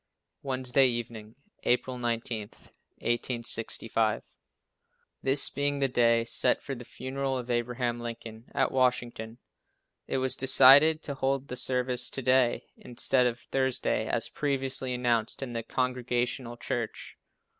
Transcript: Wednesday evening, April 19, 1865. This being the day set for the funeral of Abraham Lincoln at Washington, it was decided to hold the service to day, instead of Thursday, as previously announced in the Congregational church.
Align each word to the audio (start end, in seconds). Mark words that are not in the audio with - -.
Wednesday 0.41 0.87
evening, 0.87 1.35
April 1.61 1.99
19, 1.99 2.47
1865. 3.05 4.23
This 5.21 5.51
being 5.51 5.77
the 5.77 5.87
day 5.87 6.25
set 6.25 6.63
for 6.63 6.73
the 6.73 6.83
funeral 6.83 7.37
of 7.37 7.51
Abraham 7.51 7.99
Lincoln 7.99 8.49
at 8.55 8.71
Washington, 8.71 9.37
it 10.07 10.17
was 10.17 10.35
decided 10.35 11.03
to 11.03 11.13
hold 11.13 11.49
the 11.49 11.55
service 11.55 12.09
to 12.09 12.23
day, 12.23 12.65
instead 12.77 13.27
of 13.27 13.41
Thursday, 13.41 14.07
as 14.07 14.27
previously 14.27 14.95
announced 14.95 15.43
in 15.43 15.53
the 15.53 15.61
Congregational 15.61 16.57
church. 16.57 17.15